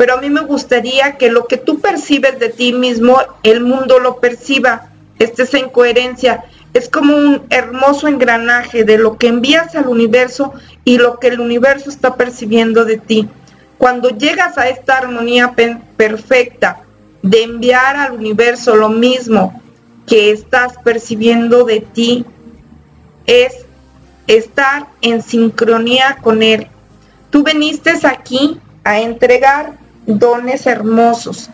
[0.00, 3.98] pero a mí me gustaría que lo que tú percibes de ti mismo, el mundo
[3.98, 4.88] lo perciba,
[5.18, 6.44] estés en coherencia.
[6.72, 10.54] Es como un hermoso engranaje de lo que envías al universo
[10.86, 13.28] y lo que el universo está percibiendo de ti.
[13.76, 15.54] Cuando llegas a esta armonía
[15.98, 16.80] perfecta
[17.22, 19.60] de enviar al universo lo mismo
[20.06, 22.24] que estás percibiendo de ti,
[23.26, 23.66] es
[24.26, 26.68] estar en sincronía con Él.
[27.28, 31.50] Tú viniste aquí a entregar dones hermosos.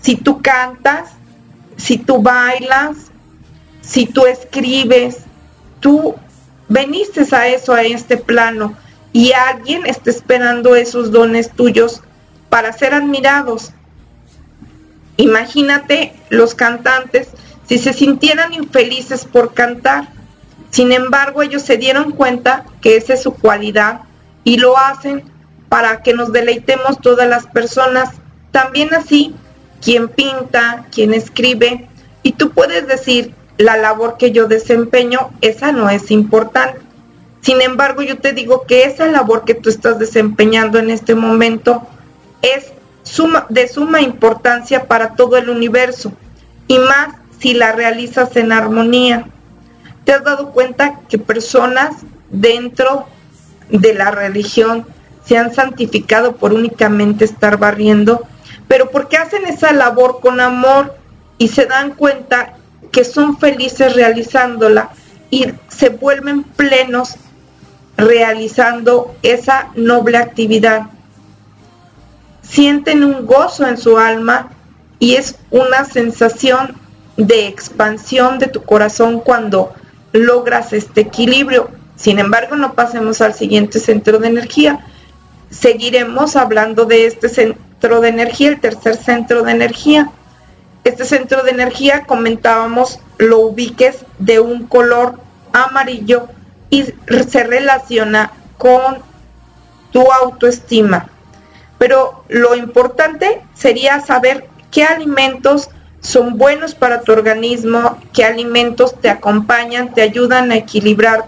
[0.00, 1.12] Si tú cantas,
[1.76, 3.10] si tú bailas,
[3.80, 5.18] si tú escribes,
[5.80, 6.14] tú
[6.68, 8.76] veniste a eso, a este plano,
[9.12, 12.02] y alguien está esperando esos dones tuyos
[12.48, 13.72] para ser admirados.
[15.16, 17.28] Imagínate los cantantes
[17.68, 20.08] si se sintieran infelices por cantar.
[20.70, 24.02] Sin embargo, ellos se dieron cuenta que esa es su cualidad
[24.42, 25.22] y lo hacen
[25.68, 28.10] para que nos deleitemos todas las personas.
[28.50, 29.34] También así,
[29.82, 31.88] quien pinta, quien escribe,
[32.22, 36.80] y tú puedes decir, la labor que yo desempeño, esa no es importante.
[37.40, 41.86] Sin embargo, yo te digo que esa labor que tú estás desempeñando en este momento
[42.40, 42.72] es
[43.50, 46.12] de suma importancia para todo el universo
[46.66, 49.26] y más si la realizas en armonía.
[50.04, 51.96] ¿Te has dado cuenta que personas
[52.30, 53.06] dentro
[53.68, 54.86] de la religión
[55.24, 58.26] se han santificado por únicamente estar barriendo?
[58.68, 60.94] Pero porque hacen esa labor con amor
[61.38, 62.54] y se dan cuenta
[62.92, 64.90] que son felices realizándola
[65.30, 67.16] y se vuelven plenos
[67.96, 70.86] realizando esa noble actividad.
[72.42, 74.50] Sienten un gozo en su alma
[74.98, 76.76] y es una sensación
[77.16, 79.72] de expansión de tu corazón cuando
[80.12, 81.70] logras este equilibrio.
[81.96, 84.86] Sin embargo, no pasemos al siguiente centro de energía.
[85.60, 90.10] Seguiremos hablando de este centro de energía, el tercer centro de energía.
[90.82, 95.18] Este centro de energía comentábamos lo ubiques de un color
[95.52, 96.28] amarillo
[96.70, 98.98] y se relaciona con
[99.92, 101.08] tu autoestima.
[101.78, 109.08] Pero lo importante sería saber qué alimentos son buenos para tu organismo, qué alimentos te
[109.08, 111.26] acompañan, te ayudan a equilibrar.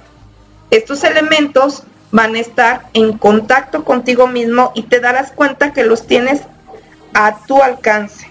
[0.70, 1.84] Estos elementos
[2.16, 6.40] van a estar en contacto contigo mismo y te darás cuenta que los tienes
[7.12, 8.26] a tu alcance.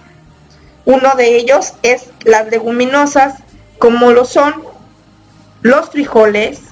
[0.84, 3.34] Uno de ellos es las leguminosas,
[3.78, 4.54] como lo son
[5.62, 6.62] los frijoles.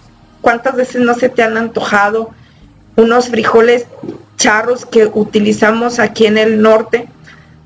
[0.40, 2.30] ¿Cuántas veces no se te han antojado
[2.96, 3.86] unos frijoles
[4.36, 7.08] charros que utilizamos aquí en el norte?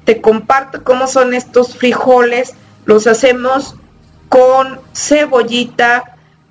[0.05, 2.53] Te comparto cómo son estos frijoles.
[2.85, 3.77] Los hacemos
[4.29, 6.05] con cebollita,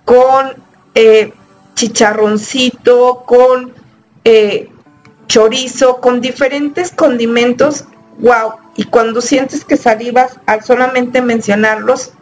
[0.04, 0.56] con
[0.96, 1.32] eh,
[1.78, 3.72] chicharroncito, con
[4.24, 4.70] eh,
[5.28, 7.86] chorizo, con diferentes condimentos.
[8.18, 12.14] Wow, y cuando sientes que salivas al solamente mencionarlos,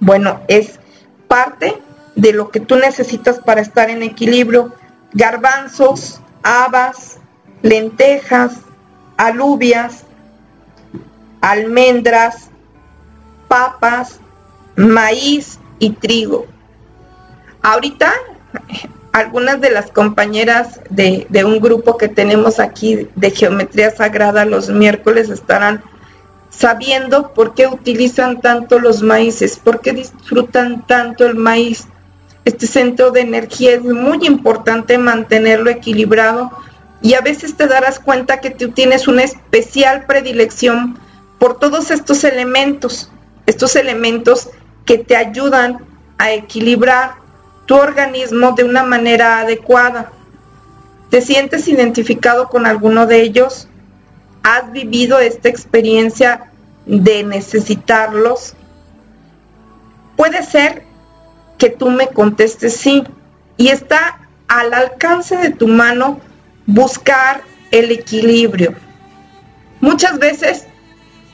[0.00, 0.80] bueno, es
[1.28, 1.80] parte
[2.14, 4.72] de lo que tú necesitas para estar en equilibrio.
[5.12, 7.18] Garbanzos, habas,
[7.60, 8.54] lentejas,
[9.18, 10.04] alubias,
[11.42, 12.48] almendras,
[13.48, 14.18] papas,
[14.76, 16.46] maíz y trigo.
[17.60, 18.14] Ahorita
[19.16, 25.30] algunas de las compañeras de, un grupo que tenemos aquí de geometría sagrada los miércoles
[25.30, 25.82] estarán
[26.50, 31.86] sabiendo por qué utilizan tanto los maíces, por qué disfrutan tanto el maíz.
[32.44, 36.50] Este centro de energía es muy importante mantenerlo equilibrado
[37.00, 40.98] y a veces te darás cuenta que tú tienes una especial predilección
[41.38, 43.10] por todos estos elementos,
[43.46, 44.50] estos elementos
[44.84, 45.78] que te ayudan
[46.18, 47.25] a equilibrar
[47.66, 50.12] tu organismo de una manera adecuada.
[51.10, 53.68] ¿Te sientes identificado con alguno de ellos?
[54.42, 56.50] ¿Has vivido esta experiencia
[56.86, 58.54] de necesitarlos?
[60.16, 60.84] Puede ser
[61.58, 63.04] que tú me contestes sí
[63.56, 66.20] y está al alcance de tu mano
[66.66, 68.74] buscar el equilibrio.
[69.80, 70.66] Muchas veces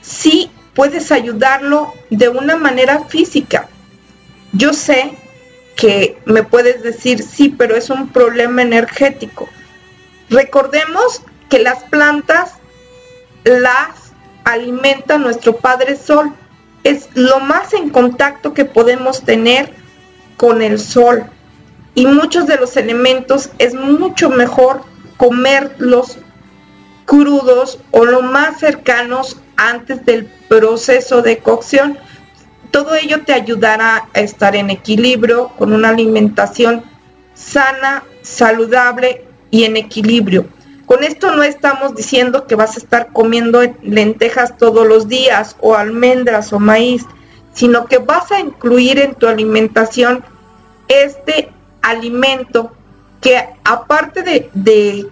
[0.01, 3.67] sí puedes ayudarlo de una manera física.
[4.51, 5.17] Yo sé
[5.75, 9.49] que me puedes decir, sí, pero es un problema energético.
[10.29, 12.53] Recordemos que las plantas
[13.43, 14.13] las
[14.43, 16.33] alimenta nuestro Padre Sol.
[16.83, 19.73] Es lo más en contacto que podemos tener
[20.37, 21.25] con el sol.
[21.95, 24.81] Y muchos de los elementos es mucho mejor
[25.17, 26.17] comerlos
[27.05, 31.97] crudos o lo más cercanos antes del proceso de cocción
[32.71, 36.83] todo ello te ayudará a estar en equilibrio con una alimentación
[37.33, 40.47] sana, saludable y en equilibrio.
[40.85, 45.75] Con esto no estamos diciendo que vas a estar comiendo lentejas todos los días o
[45.75, 47.05] almendras o maíz,
[47.53, 50.23] sino que vas a incluir en tu alimentación
[50.87, 51.49] este
[51.81, 52.71] alimento
[53.21, 55.07] que aparte de,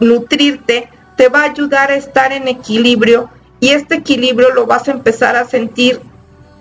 [0.00, 3.28] nutrirte, te va a ayudar a estar en equilibrio
[3.60, 6.00] y este equilibrio lo vas a empezar a sentir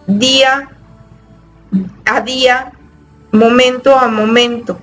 [0.07, 0.69] día
[2.05, 2.71] a día,
[3.31, 4.79] momento a momento.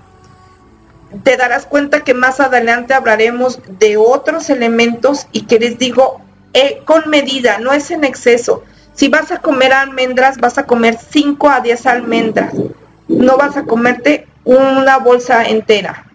[1.22, 6.20] Te darás cuenta que más adelante hablaremos de otros elementos y que les digo
[6.53, 8.62] eh, con medida, no es en exceso.
[8.95, 12.55] Si vas a comer almendras, vas a comer 5 a 10 almendras.
[13.09, 16.07] No vas a comerte una bolsa entera.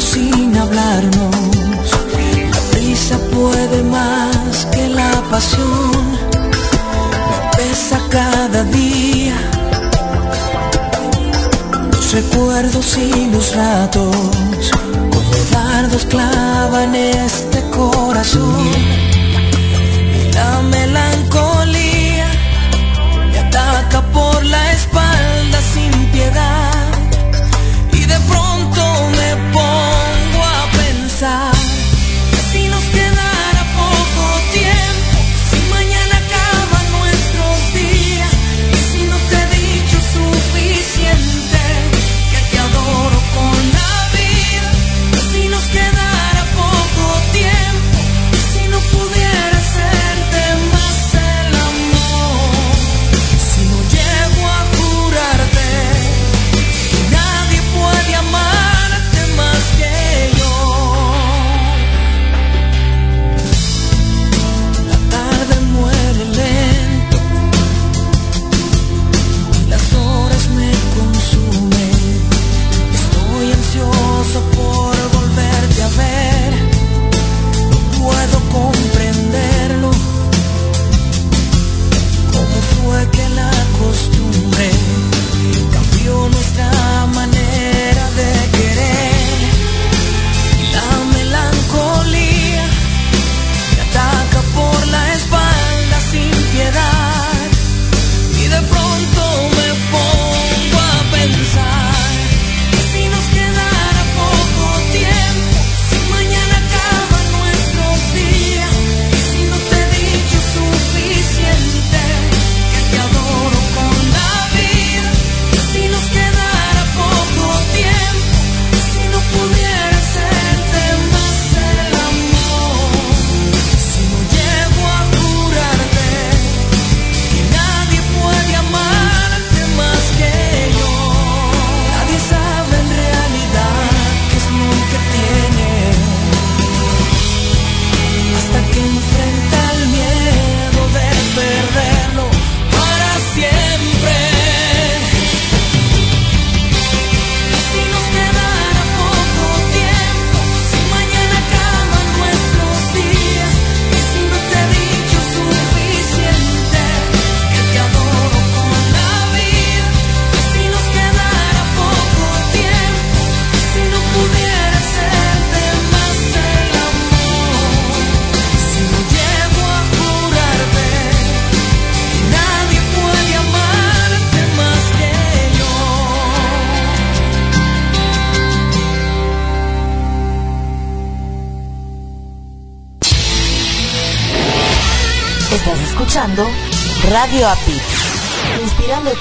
[0.00, 1.34] Sin hablarnos.
[2.50, 6.12] La prisa puede más que la pasión.
[7.30, 9.36] Me pesa cada día.
[11.92, 14.16] Los recuerdos y los ratos,
[15.10, 18.70] como dardos clavan este corazón.
[20.20, 21.55] Y la melancolía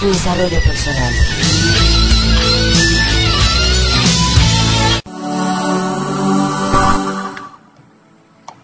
[0.05, 1.13] tu desarrollo personal.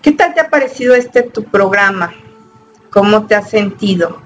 [0.04, 2.14] ¿Qué tal te ha parecido este tu programa?
[2.92, 4.22] ¿Cómo te has sentido?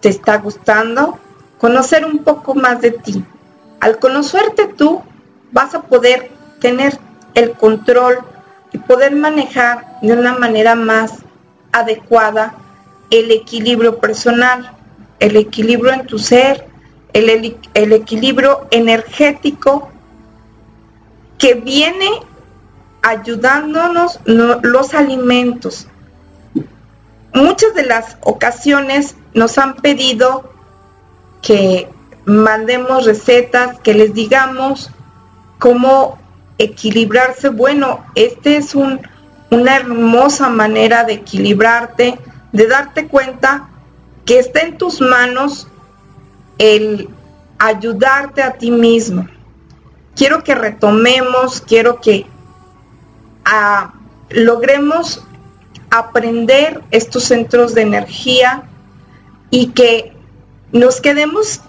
[0.00, 1.20] ¿Te está gustando?
[1.58, 3.24] Conocer un poco más de ti.
[3.78, 5.02] Al conocerte tú,
[5.52, 6.98] vas a poder tener
[7.34, 8.18] el control
[8.72, 11.18] y poder manejar de una manera más
[11.70, 12.54] adecuada
[13.10, 14.81] el equilibrio personal,
[15.22, 16.66] el equilibrio en tu ser,
[17.12, 19.88] el, el equilibrio energético
[21.38, 22.10] que viene
[23.02, 25.86] ayudándonos los alimentos.
[27.32, 30.52] Muchas de las ocasiones nos han pedido
[31.40, 31.88] que
[32.24, 34.90] mandemos recetas, que les digamos
[35.60, 36.18] cómo
[36.58, 37.48] equilibrarse.
[37.48, 39.00] Bueno, este es un,
[39.50, 42.18] una hermosa manera de equilibrarte,
[42.50, 43.68] de darte cuenta
[44.24, 45.68] que está en tus manos
[46.58, 47.08] el
[47.58, 49.28] ayudarte a ti mismo.
[50.14, 52.26] Quiero que retomemos, quiero que
[53.44, 53.94] ah,
[54.30, 55.24] logremos
[55.90, 58.64] aprender estos centros de energía
[59.50, 60.12] y que
[60.72, 61.60] nos quedemos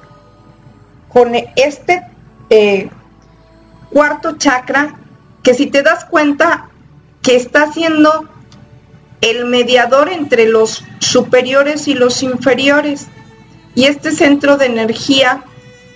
[1.10, 2.01] con este
[2.49, 2.89] eh,
[3.89, 4.95] cuarto chakra
[5.43, 6.70] que si te das cuenta
[7.22, 8.30] que está siendo
[9.24, 13.07] el mediador entre los superiores y los inferiores.
[13.74, 15.45] Y este centro de energía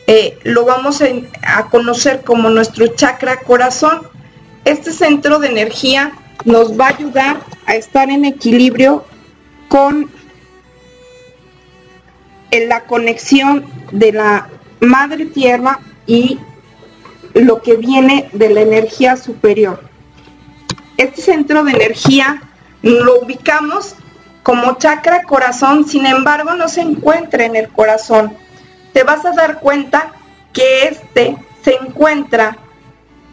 [0.08, 1.04] eh, lo vamos
[1.44, 4.08] a, conocer como nuestro chakra corazón.
[4.64, 6.14] Este centro de energía
[6.46, 9.04] nos va a ayudar a estar en equilibrio
[9.68, 10.10] con
[12.52, 14.50] la conexión de la
[14.80, 16.40] madre tierra y
[17.34, 19.84] lo que viene de la energía superior.
[20.96, 22.47] Este centro de energía
[22.88, 23.96] lo ubicamos
[24.44, 28.36] como chakra corazón, sin embargo no se encuentra en el corazón.
[28.94, 30.12] Te vas a dar cuenta
[30.54, 32.58] que este se encuentra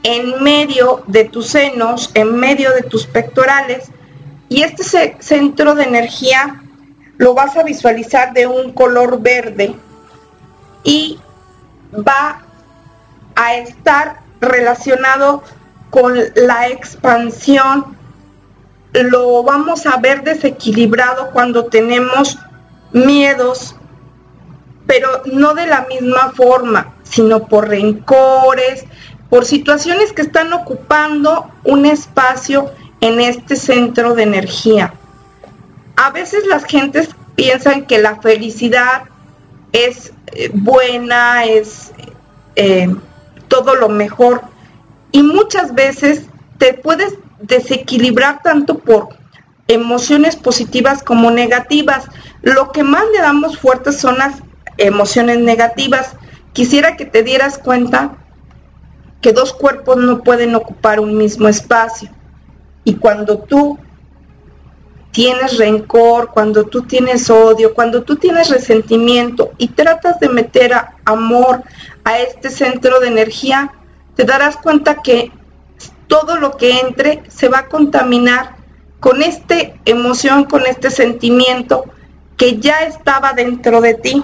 [0.02, 3.90] en medio de tus senos, en medio de tus pectorales,
[4.48, 6.61] y este centro de energía
[7.16, 9.74] lo vas a visualizar de un color verde
[10.82, 11.18] y
[11.96, 12.42] va
[13.34, 15.42] a estar relacionado
[15.90, 17.96] con la expansión.
[18.95, 22.38] Lo vamos a ver desequilibrado cuando tenemos
[22.92, 23.74] miedos,
[24.86, 28.84] pero no de la misma forma, sino por rencores,
[29.28, 32.70] por situaciones que están ocupando un espacio
[33.01, 34.95] en este centro de energía.
[35.97, 39.03] A veces las gentes piensan que la felicidad
[39.72, 41.92] es eh, buena, es
[42.55, 42.95] eh,
[43.49, 44.42] todo lo mejor.
[45.11, 46.26] Y muchas veces
[46.59, 47.14] te puedes
[47.47, 49.09] desequilibrar tanto por
[49.68, 52.07] emociones positivas como negativas.
[52.42, 54.42] Lo que más le damos fuertes son las
[54.78, 56.16] emociones negativas.
[56.53, 58.16] Quisiera que te dieras cuenta
[59.20, 62.11] que dos cuerpos no pueden ocupar un mismo espacio.
[62.84, 63.78] Y cuando tú
[65.12, 70.72] tienes rencor, cuando tú tienes odio, cuando tú tienes resentimiento y tratas de meter
[71.05, 71.62] amor
[72.05, 73.72] a este centro de energía,
[74.16, 75.32] te darás cuenta que
[76.15, 78.55] todo lo que entre se va a contaminar
[79.01, 81.87] con esta emoción, con este sentimiento
[82.37, 84.23] que ya estaba dentro de ti.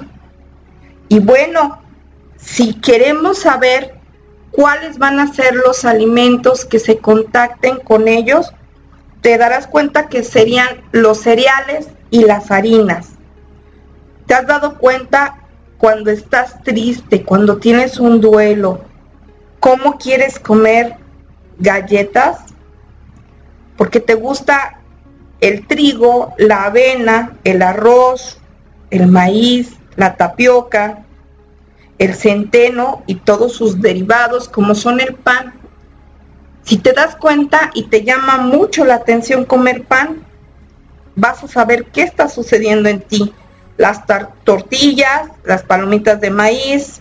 [1.09, 1.82] Y bueno,
[2.36, 3.97] si queremos saber
[4.53, 8.53] cuáles van a ser los alimentos que se contacten con ellos,
[9.20, 13.09] te darás cuenta que serían los cereales y las harinas.
[14.26, 15.41] ¿Te has dado cuenta
[15.76, 18.84] cuando estás triste, cuando tienes un duelo,
[19.59, 20.99] cómo quieres comer
[21.61, 22.40] galletas?
[23.76, 24.80] Porque te gusta
[25.40, 28.38] el trigo, la avena, el arroz,
[28.90, 31.04] el maíz, la tapioca,
[31.98, 35.54] el centeno y todos sus derivados como son el pan.
[36.62, 40.24] Si te das cuenta y te llama mucho la atención comer pan,
[41.14, 43.32] vas a saber qué está sucediendo en ti.
[43.76, 44.02] Las
[44.44, 47.00] tortillas, las palomitas de maíz,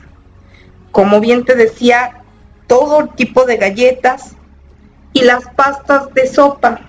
[0.92, 2.24] como bien te decía,
[2.68, 4.36] todo tipo de galletas
[5.14, 6.82] y las pastas de sopa.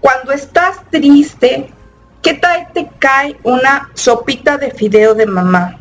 [0.00, 1.70] Cuando estás triste,
[2.22, 5.80] ¿qué tal te cae una sopita de fideo de mamá?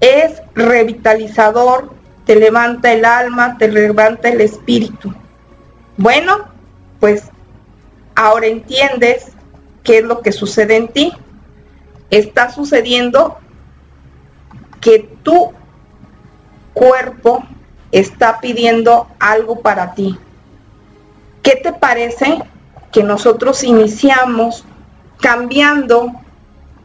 [0.00, 5.14] Es revitalizador te levanta el alma, te levanta el espíritu.
[5.96, 6.48] Bueno,
[6.98, 7.30] pues
[8.16, 9.28] ahora entiendes
[9.84, 11.12] qué es lo que sucede en ti.
[12.10, 13.38] Está sucediendo
[14.80, 15.52] que tu
[16.74, 17.44] cuerpo
[17.92, 20.18] está pidiendo algo para ti.
[21.46, 22.42] ¿Qué te parece
[22.90, 24.64] que nosotros iniciamos
[25.20, 26.10] cambiando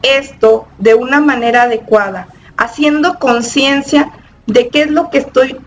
[0.04, 4.12] esto de una manera adecuada, haciendo conciencia
[4.46, 5.60] de qué es lo que estoy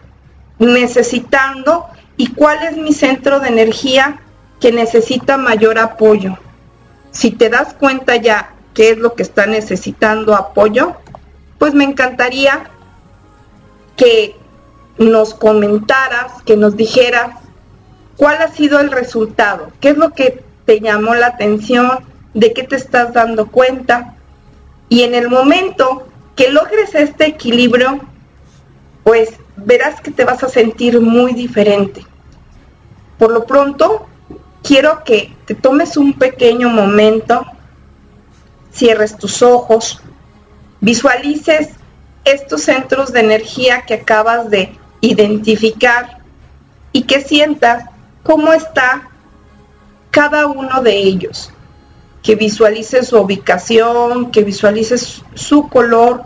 [0.60, 1.86] necesitando
[2.16, 4.20] y cuál es mi centro de energía
[4.60, 6.38] que necesita mayor apoyo.
[7.10, 10.94] Si te das cuenta ya qué es lo que está necesitando apoyo,
[11.58, 12.70] pues me encantaría
[13.96, 14.36] que
[14.98, 17.43] nos comentaras, que nos dijeras
[18.16, 21.90] cuál ha sido el resultado, qué es lo que te llamó la atención,
[22.32, 24.14] de qué te estás dando cuenta.
[24.88, 26.06] Y en el momento
[26.36, 28.00] que logres este equilibrio,
[29.02, 32.04] pues verás que te vas a sentir muy diferente.
[33.18, 34.06] Por lo pronto,
[34.62, 37.46] quiero que te tomes un pequeño momento,
[38.72, 40.00] cierres tus ojos,
[40.80, 41.70] visualices
[42.24, 46.18] estos centros de energía que acabas de identificar
[46.92, 47.84] y que sientas
[48.24, 49.08] cómo está
[50.10, 51.52] cada uno de ellos,
[52.22, 56.24] que visualices su ubicación, que visualices su color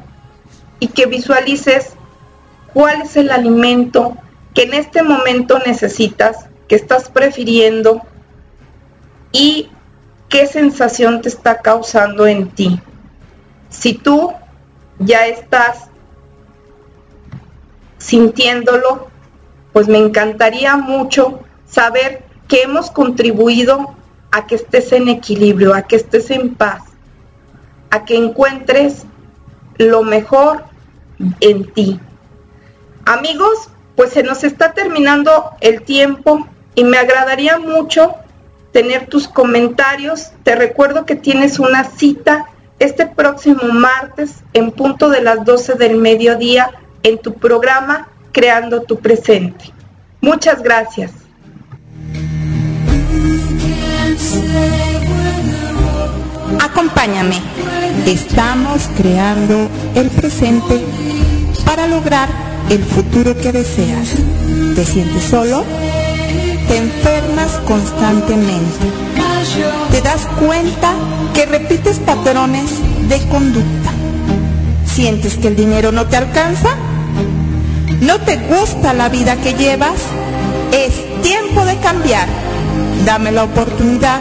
[0.80, 1.90] y que visualices
[2.72, 4.16] cuál es el alimento
[4.54, 8.02] que en este momento necesitas, que estás prefiriendo
[9.32, 9.70] y
[10.28, 12.80] qué sensación te está causando en ti.
[13.70, 14.32] Si tú
[14.98, 15.88] ya estás
[17.98, 19.08] sintiéndolo,
[19.72, 21.40] pues me encantaría mucho
[21.70, 23.94] saber que hemos contribuido
[24.30, 26.82] a que estés en equilibrio, a que estés en paz,
[27.90, 29.04] a que encuentres
[29.76, 30.64] lo mejor
[31.40, 32.00] en ti.
[33.04, 38.14] Amigos, pues se nos está terminando el tiempo y me agradaría mucho
[38.72, 40.30] tener tus comentarios.
[40.42, 42.46] Te recuerdo que tienes una cita
[42.78, 46.70] este próximo martes en punto de las 12 del mediodía
[47.02, 49.72] en tu programa Creando tu Presente.
[50.20, 51.17] Muchas gracias.
[56.60, 57.40] Acompáñame.
[58.06, 60.80] Estamos creando el presente
[61.64, 62.28] para lograr
[62.70, 64.08] el futuro que deseas.
[64.74, 65.64] ¿Te sientes solo?
[66.68, 68.86] Te enfermas constantemente.
[69.90, 70.92] Te das cuenta
[71.34, 72.70] que repites patrones
[73.08, 73.90] de conducta.
[74.86, 76.70] ¿Sientes que el dinero no te alcanza?
[78.00, 80.00] ¿No te gusta la vida que llevas?
[80.72, 82.47] Es tiempo de cambiar.
[83.08, 84.20] Dame la oportunidad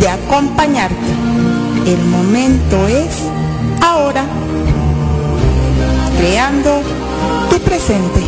[0.00, 0.96] de acompañarte.
[1.86, 3.22] El momento es
[3.80, 4.24] ahora.
[6.18, 6.82] Creando
[7.48, 8.20] tu presente.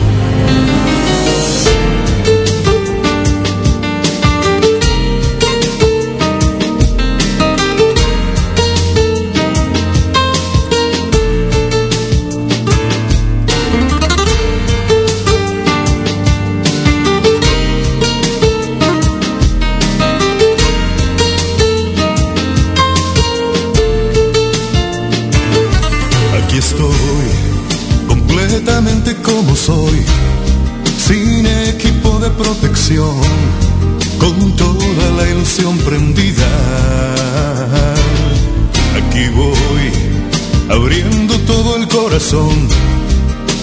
[29.48, 30.04] Como soy,
[30.98, 33.16] sin equipo de protección,
[34.18, 36.46] con toda la ilusión prendida.
[38.96, 39.90] Aquí voy,
[40.68, 42.68] abriendo todo el corazón,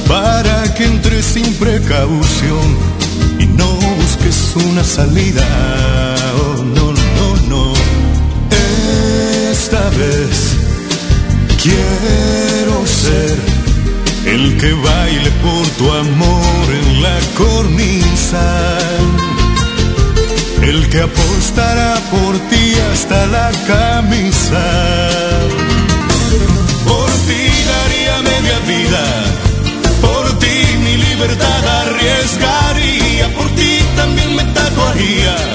[0.08, 2.78] para que entres sin precaución
[3.40, 5.46] y no busques una salida.
[6.40, 7.74] Oh, no, no, no.
[9.52, 10.56] Esta vez
[11.66, 13.55] Quiero ser
[14.26, 18.78] el que baile por tu amor en la cornisa,
[20.62, 24.66] el que apostará por ti hasta la camisa.
[26.86, 29.06] Por ti daría media vida,
[30.02, 35.55] por ti mi libertad arriesgaría, por ti también me tatuaría,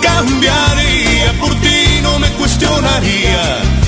[0.00, 3.87] cambiaría, por ti no me cuestionaría.